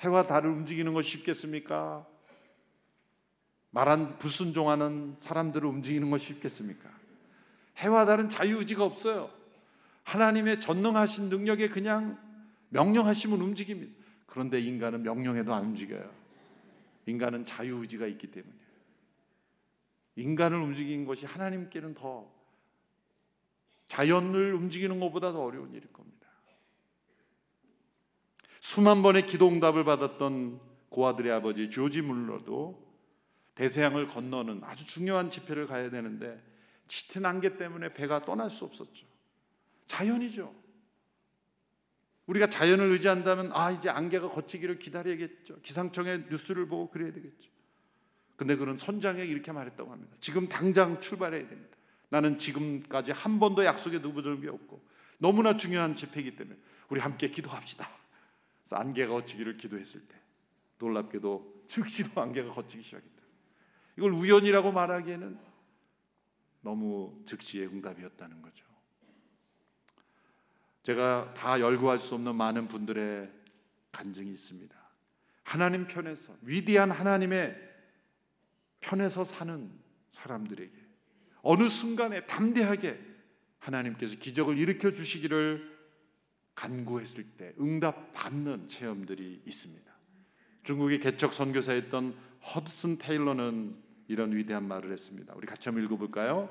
해와 0.00 0.26
달을 0.26 0.50
움직이는 0.50 0.92
것이 0.94 1.10
쉽겠습니까? 1.10 2.06
말한 3.70 4.18
불순종하는 4.18 5.16
사람들을 5.18 5.68
움직이는 5.68 6.10
것이 6.10 6.26
쉽겠습니까? 6.26 6.88
해와 7.78 8.06
달은 8.06 8.28
자유의지가 8.28 8.84
없어요. 8.84 9.30
하나님의 10.04 10.60
전능하신 10.60 11.28
능력에 11.28 11.68
그냥 11.68 12.18
명령하시면 12.70 13.40
움직입니다. 13.40 13.92
그런데 14.26 14.60
인간은 14.60 15.02
명령해도 15.02 15.52
안 15.52 15.66
움직여요. 15.66 16.10
인간은 17.06 17.44
자유의지가 17.44 18.06
있기 18.06 18.28
때문이에요. 18.28 18.68
인간을 20.16 20.58
움직인 20.58 21.04
것이 21.04 21.26
하나님께는 21.26 21.94
더 21.94 22.30
자연을 23.86 24.54
움직이는 24.54 25.00
것보다 25.00 25.32
더 25.32 25.42
어려운 25.42 25.72
일일 25.72 25.92
겁니다. 25.92 26.17
수만 28.68 29.02
번의 29.02 29.26
기도 29.26 29.48
응답을 29.48 29.82
받았던 29.84 30.60
고아들의 30.90 31.32
아버지 31.32 31.70
조지 31.70 32.02
물러도 32.02 32.86
대서양을 33.54 34.08
건너는 34.08 34.60
아주 34.62 34.86
중요한 34.86 35.30
집회를 35.30 35.66
가야 35.66 35.88
되는데 35.88 36.38
짙은 36.86 37.24
안개 37.24 37.56
때문에 37.56 37.94
배가 37.94 38.26
떠날 38.26 38.50
수 38.50 38.66
없었죠. 38.66 39.06
자연이죠. 39.86 40.54
우리가 42.26 42.48
자연을 42.48 42.90
의지한다면 42.90 43.52
아 43.54 43.70
이제 43.70 43.88
안개가 43.88 44.28
걷히기를 44.28 44.78
기다려야겠죠. 44.78 45.62
기상청의 45.62 46.26
뉴스를 46.28 46.68
보고 46.68 46.90
그래야 46.90 47.10
되겠죠. 47.10 47.48
근데 48.36 48.54
그런 48.54 48.76
선장에게 48.76 49.24
이렇게 49.24 49.50
말했다고 49.50 49.90
합니다. 49.90 50.14
지금 50.20 50.46
당장 50.46 51.00
출발해야 51.00 51.48
됩니다. 51.48 51.74
나는 52.10 52.38
지금까지 52.38 53.12
한 53.12 53.40
번도 53.40 53.64
약속에 53.64 54.00
누구적이 54.00 54.48
없고 54.48 54.86
너무나 55.16 55.56
중요한 55.56 55.96
집회이기 55.96 56.36
때문에 56.36 56.58
우리 56.90 57.00
함께 57.00 57.30
기도합시다. 57.30 57.96
안개가 58.76 59.12
걷히기를 59.12 59.56
기도했을 59.56 60.06
때 60.06 60.16
놀랍게도 60.78 61.64
즉시로 61.66 62.10
안개가 62.20 62.52
걷히기 62.52 62.82
시작했다. 62.82 63.22
이걸 63.96 64.12
우연이라고 64.12 64.72
말하기에는 64.72 65.38
너무 66.60 67.22
즉시의 67.26 67.66
응답이었다는 67.66 68.42
거죠. 68.42 68.64
제가 70.82 71.34
다 71.34 71.60
열거할 71.60 71.98
수 71.98 72.14
없는 72.14 72.34
많은 72.34 72.68
분들의 72.68 73.30
간증이 73.92 74.30
있습니다. 74.30 74.76
하나님 75.42 75.86
편에서 75.86 76.36
위대한 76.42 76.90
하나님의 76.90 77.56
편에서 78.80 79.24
사는 79.24 79.70
사람들에게 80.10 80.72
어느 81.42 81.68
순간에 81.68 82.26
담대하게 82.26 82.98
하나님께서 83.58 84.16
기적을 84.16 84.58
일으켜 84.58 84.92
주시기를 84.92 85.77
간구했을 86.58 87.22
때 87.36 87.54
응답 87.60 88.12
받는 88.12 88.68
체험들이 88.68 89.42
있습니다. 89.46 89.92
중국의 90.64 90.98
개척 90.98 91.32
선교사였던 91.32 92.16
허드슨 92.54 92.98
테일러는 92.98 93.76
이런 94.08 94.34
위대한 94.34 94.66
말을 94.66 94.90
했습니다. 94.92 95.34
우리 95.36 95.46
같이 95.46 95.68
한번 95.68 95.84
읽어볼까요? 95.84 96.48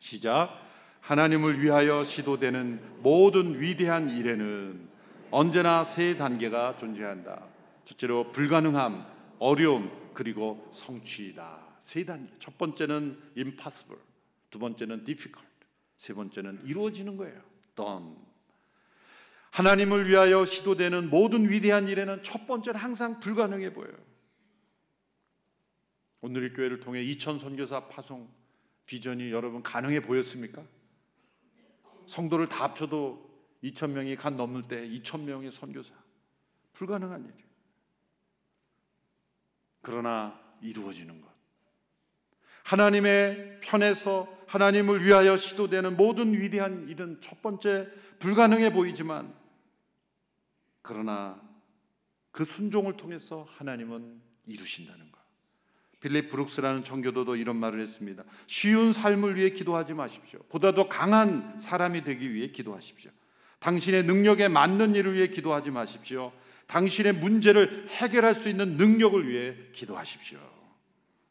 시작. 0.00 0.60
하나님을 1.00 1.62
위하여 1.62 2.02
시도되는 2.02 3.02
모든 3.02 3.60
위대한 3.60 4.10
일에는 4.10 4.88
언제나 5.30 5.84
세 5.84 6.16
단계가 6.16 6.76
존재한다. 6.76 7.46
첫째로 7.84 8.32
불가능함, 8.32 9.06
어려움, 9.38 9.92
그리고 10.12 10.68
성취다. 10.72 11.76
세 11.78 12.04
단계. 12.04 12.32
첫 12.40 12.58
번째는 12.58 13.20
impossible, 13.36 14.02
두 14.50 14.58
번째는 14.58 15.04
difficult, 15.04 15.46
세 15.98 16.14
번째는 16.14 16.62
이루어지는 16.64 17.16
거예요. 17.16 17.40
done. 17.76 18.33
하나님을 19.54 20.08
위하여 20.08 20.44
시도되는 20.44 21.10
모든 21.10 21.48
위대한 21.48 21.86
일에는 21.86 22.24
첫 22.24 22.44
번째는 22.48 22.80
항상 22.80 23.20
불가능해 23.20 23.72
보여요. 23.72 23.94
오늘의 26.22 26.54
교회를 26.54 26.80
통해 26.80 27.00
2천 27.04 27.38
선교사 27.38 27.86
파송 27.86 28.28
비전이 28.86 29.30
여러분 29.30 29.62
가능해 29.62 30.00
보였습니까? 30.00 30.64
성도를 32.06 32.48
다 32.48 32.64
합쳐도 32.64 33.30
2천 33.62 33.90
명이 33.90 34.16
간 34.16 34.34
넘을 34.34 34.62
때 34.62 34.88
2천 34.88 35.20
명의 35.22 35.52
선교사 35.52 35.94
불가능한 36.72 37.20
일이에요. 37.20 37.44
그러나 39.82 40.36
이루어지는 40.62 41.20
것. 41.20 41.28
하나님의 42.64 43.60
편에서 43.60 44.26
하나님을 44.48 45.04
위하여 45.04 45.36
시도되는 45.36 45.96
모든 45.96 46.34
위대한 46.34 46.88
일은 46.88 47.20
첫 47.20 47.40
번째 47.40 47.88
불가능해 48.18 48.72
보이지만 48.72 49.43
그러나 50.84 51.40
그 52.30 52.44
순종을 52.44 52.98
통해서 52.98 53.48
하나님은 53.56 54.20
이루신다는 54.46 55.10
것. 55.10 55.18
빌립 56.00 56.28
브룩스라는 56.28 56.84
청교도도 56.84 57.36
이런 57.36 57.56
말을 57.56 57.80
했습니다. 57.80 58.22
쉬운 58.46 58.92
삶을 58.92 59.36
위해 59.36 59.48
기도하지 59.48 59.94
마십시오. 59.94 60.40
보다 60.50 60.74
더 60.74 60.86
강한 60.86 61.58
사람이 61.58 62.04
되기 62.04 62.34
위해 62.34 62.48
기도하십시오. 62.48 63.10
당신의 63.60 64.02
능력에 64.02 64.48
맞는 64.48 64.94
일을 64.94 65.14
위해 65.14 65.28
기도하지 65.28 65.70
마십시오. 65.70 66.34
당신의 66.66 67.14
문제를 67.14 67.88
해결할 67.88 68.34
수 68.34 68.50
있는 68.50 68.76
능력을 68.76 69.26
위해 69.26 69.56
기도하십시오. 69.72 70.38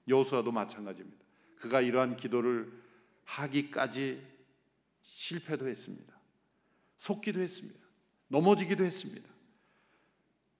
여호수아도 0.07 0.51
마찬가지입니다. 0.51 1.23
그가 1.57 1.81
이러한 1.81 2.17
기도를 2.17 2.73
하기까지 3.25 4.19
실패도 5.03 5.67
했습니다. 5.67 6.11
속기도 6.97 7.39
했습니다. 7.39 7.79
넘어지기도 8.29 8.83
했습니다. 8.83 9.32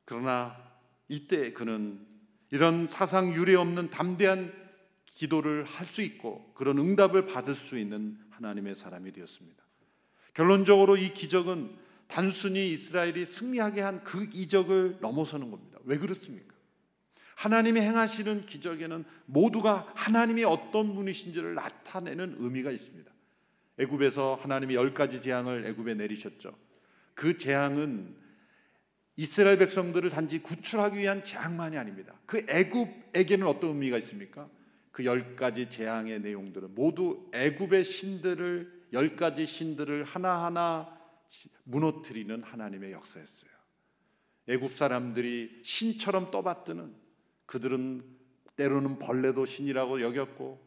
그러나 0.06 0.56
이때 1.08 1.54
그는 1.54 2.00
이런 2.52 2.88
사상 2.88 3.34
유례 3.34 3.56
없는 3.56 3.90
담대한 3.90 4.54
기도를 5.06 5.64
할 5.64 5.86
수 5.86 6.02
있고 6.02 6.52
그런 6.56 6.78
응답을 6.80 7.28
받을 7.28 7.56
수 7.56 7.78
있는 7.78 8.18
하나님의 8.32 8.76
사람이 8.76 9.12
되었습니다. 9.12 9.64
결론적으로 10.34 10.98
이 10.98 11.14
기적은 11.14 11.76
단순히 12.08 12.72
이스라엘이 12.72 13.26
승리하게 13.26 13.82
한 13.82 14.04
그 14.04 14.30
이적을 14.34 14.98
넘어서는 15.02 15.52
겁니다. 15.52 15.80
왜 15.84 15.98
그렇습니까? 15.98 16.54
하나님이 17.36 17.82
행하시는 17.82 18.42
기적에는 18.42 19.06
모두가 19.26 19.92
하나님이 19.96 20.44
어떤 20.44 20.94
분이신지를 20.96 21.56
나타내는 21.56 22.38
의미가 22.40 22.72
있습니다. 22.72 23.12
애굽에서 23.80 24.40
하나님이 24.42 24.76
열 24.76 24.94
가지 24.94 25.22
재앙을 25.22 25.66
애굽에 25.66 25.96
내리셨죠. 25.96 26.56
그 27.16 27.38
재앙은 27.38 28.16
이스라엘 29.16 29.58
백성들을 29.58 30.10
단지 30.10 30.40
구출하기 30.40 30.98
위한 30.98 31.24
재앙만이 31.24 31.78
아닙니다. 31.78 32.14
그 32.26 32.46
애굽에게는 32.50 33.46
어떤 33.46 33.72
의미가 33.72 33.98
있습니까? 34.00 34.50
그 34.94 35.06
열 35.06 35.36
가지 35.36 35.70
재앙의 35.70 36.22
내용들은 36.22 36.76
모두 36.76 37.28
애굽의 37.34 37.84
신들을 37.84 38.84
열 38.94 39.16
가지 39.16 39.48
신들을 39.48 40.04
하나하나 40.04 40.96
무너뜨리는 41.64 42.44
하나님의 42.44 42.92
역사였어요. 42.92 43.52
애굽 44.48 44.76
사람들이 44.76 45.62
신처럼 45.64 46.30
떠받드는 46.30 46.94
그들은 47.48 48.04
때로는 48.56 49.00
벌레도 49.00 49.48
신이라고 49.48 50.02
여겼고 50.02 50.62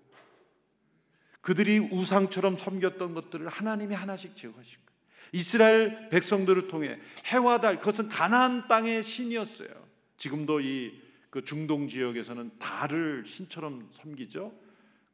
그들이 1.41 1.79
우상처럼 1.79 2.59
섬겼던 2.59 3.15
것들을 3.15 3.49
하나님이 3.49 3.95
하나씩 3.95 4.35
거예요. 4.35 4.86
이스라엘 5.33 6.09
백성들을 6.11 6.69
통해 6.69 6.99
해와 7.27 7.61
달 7.61 7.79
그것은 7.79 8.09
가나안 8.09 8.69
땅의 8.69 9.03
신이었어요. 9.03 9.69
지금도 10.17 10.61
이 10.61 11.07
그 11.37 11.45
중동 11.45 11.87
지역에서는 11.87 12.59
달을 12.59 13.25
신처럼 13.27 13.91
섬기죠. 13.93 14.55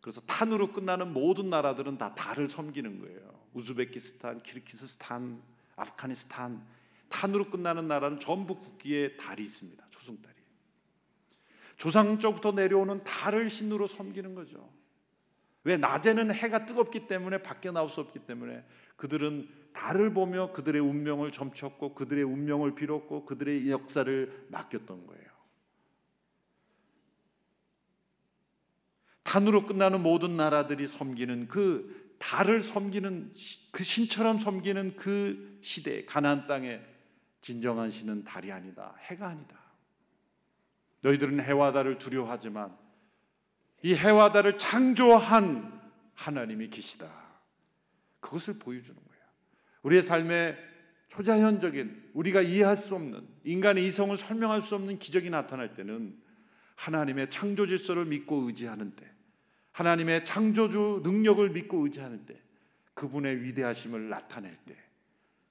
그래서 0.00 0.20
탄으로 0.20 0.72
끝나는 0.72 1.12
모든 1.12 1.50
나라들은 1.50 1.98
다 1.98 2.14
달을 2.14 2.46
섬기는 2.46 3.00
거예요. 3.00 3.20
우즈베키스탄, 3.54 4.40
키르기스스탄, 4.44 5.42
아프가니스탄 5.74 6.64
탄으로 7.08 7.50
끝나는 7.50 7.88
나라는 7.88 8.20
전부 8.20 8.56
국기에 8.56 9.16
달이 9.16 9.42
있습니다. 9.42 9.84
초승달이. 9.90 10.36
조상적부터 11.76 12.52
내려오는 12.52 13.02
달을 13.02 13.50
신으로 13.50 13.88
섬기는 13.88 14.36
거죠. 14.36 14.72
왜 15.64 15.76
낮에는 15.76 16.32
해가 16.32 16.66
뜨겁기 16.66 17.08
때문에 17.08 17.42
밖에 17.42 17.72
나올 17.72 17.88
수 17.88 18.00
없기 18.00 18.20
때문에 18.20 18.64
그들은 18.94 19.48
달을 19.72 20.12
보며 20.12 20.52
그들의 20.52 20.80
운명을 20.80 21.32
점쳤고 21.32 21.94
그들의 21.94 22.24
운명을 22.24 22.74
빌었고 22.74 23.24
그들의 23.24 23.70
역사를 23.70 24.46
맡겼던 24.50 25.06
거예요. 25.06 25.32
탄으로 29.22 29.64
끝나는 29.64 30.02
모든 30.02 30.36
나라들이 30.36 30.86
섬기는 30.86 31.48
그 31.48 32.16
달을 32.18 32.60
섬기는 32.60 33.34
그 33.70 33.82
신처럼 33.82 34.38
섬기는 34.38 34.96
그 34.96 35.58
시대 35.62 36.04
가나안 36.04 36.46
땅에 36.46 36.80
진정한 37.40 37.90
신은 37.90 38.24
달이 38.24 38.52
아니다. 38.52 38.94
해가 39.00 39.28
아니다. 39.28 39.58
너희들은 41.00 41.40
해와 41.40 41.72
달을 41.72 41.98
두려워하지만 41.98 42.76
이 43.82 43.94
해와 43.94 44.30
달을 44.30 44.58
창조한 44.58 45.80
하나님이 46.14 46.68
계시다. 46.68 47.10
그것을 48.20 48.58
보여주는 48.58 48.94
거예요. 48.94 49.11
우리의 49.82 50.02
삶에 50.02 50.56
초자연적인 51.08 52.10
우리가 52.14 52.40
이해할 52.40 52.76
수 52.76 52.94
없는 52.94 53.26
인간의 53.44 53.84
이성을 53.86 54.16
설명할 54.16 54.62
수 54.62 54.74
없는 54.74 54.98
기적이 54.98 55.30
나타날 55.30 55.74
때는 55.74 56.16
하나님의 56.76 57.30
창조 57.30 57.66
질서를 57.66 58.06
믿고 58.06 58.42
의지하는 58.46 58.96
때 58.96 59.06
하나님의 59.72 60.24
창조주 60.24 61.02
능력을 61.04 61.50
믿고 61.50 61.84
의지하는 61.84 62.24
때 62.26 62.40
그분의 62.94 63.42
위대하심을 63.42 64.08
나타낼 64.08 64.56
때 64.64 64.76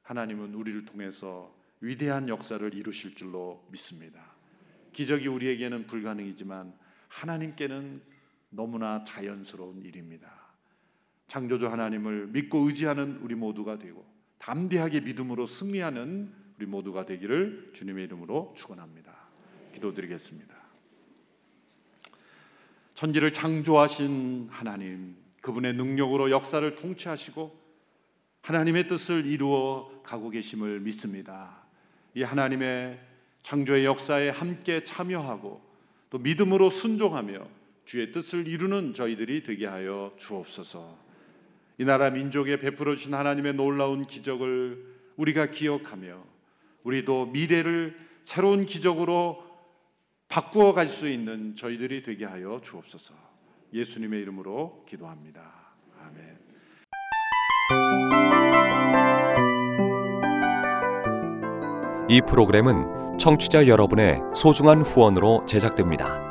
하나님은 0.03 0.53
우리를 0.53 0.85
통해서 0.85 1.55
위대한 1.79 2.29
역사를 2.29 2.73
이루실 2.73 3.15
줄로 3.15 3.65
믿습니다. 3.71 4.19
기적이 4.93 5.27
우리에게는 5.27 5.87
불가능이지만 5.87 6.73
하나님께는 7.07 8.01
너무나 8.49 9.03
자연스러운 9.03 9.81
일입니다. 9.83 10.29
창조주 11.27 11.67
하나님을 11.67 12.27
믿고 12.27 12.59
의지하는 12.67 13.17
우리 13.21 13.35
모두가 13.35 13.77
되고 13.79 14.10
담대하게 14.41 15.01
믿음으로 15.01 15.45
승리하는 15.45 16.33
우리 16.57 16.65
모두가 16.65 17.05
되기를 17.05 17.71
주님의 17.73 18.05
이름으로 18.05 18.53
축원합니다. 18.57 19.15
기도드리겠습니다. 19.73 20.55
천지를 22.95 23.33
창조하신 23.33 24.49
하나님, 24.51 25.15
그분의 25.41 25.73
능력으로 25.73 26.31
역사를 26.31 26.75
통치하시고 26.75 27.61
하나님의 28.41 28.87
뜻을 28.87 29.25
이루어 29.25 30.01
가고 30.03 30.29
계심을 30.29 30.79
믿습니다. 30.81 31.63
이 32.15 32.23
하나님의 32.23 32.99
창조의 33.43 33.85
역사에 33.85 34.29
함께 34.29 34.83
참여하고 34.83 35.61
또 36.09 36.17
믿음으로 36.17 36.69
순종하며 36.69 37.47
주의 37.85 38.11
뜻을 38.11 38.47
이루는 38.47 38.93
저희들이 38.93 39.43
되게 39.43 39.65
하여 39.67 40.13
주옵소서. 40.17 41.10
이 41.81 41.83
나라 41.83 42.11
민족에 42.11 42.59
베풀어 42.59 42.93
주신 42.93 43.15
하나님의 43.15 43.55
놀라운 43.55 44.05
기적을 44.05 44.85
우리가 45.17 45.47
기억하며 45.47 46.15
우리도 46.83 47.25
미래를 47.33 47.97
새로운 48.21 48.67
기적으로 48.67 49.43
바꾸어 50.27 50.75
갈 50.75 50.87
수 50.87 51.09
있는 51.09 51.55
저희들이 51.55 52.03
되게 52.03 52.25
하여 52.25 52.61
주옵소서. 52.63 53.15
예수님의 53.73 54.21
이름으로 54.21 54.85
기도합니다. 54.87 55.41
아멘. 56.05 56.37
이 62.09 62.21
프로그램은 62.29 63.17
청취자 63.17 63.65
여러분의 63.65 64.19
소중한 64.35 64.83
후원으로 64.83 65.45
제작됩니다. 65.47 66.30